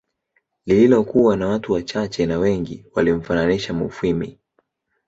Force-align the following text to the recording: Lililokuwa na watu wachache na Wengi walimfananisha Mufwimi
Lililokuwa 0.65 1.37
na 1.37 1.47
watu 1.47 1.73
wachache 1.73 2.25
na 2.25 2.37
Wengi 2.39 2.85
walimfananisha 2.95 3.73
Mufwimi 3.73 4.39